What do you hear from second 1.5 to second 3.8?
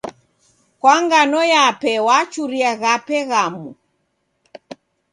yape wachurie ghape ghamu.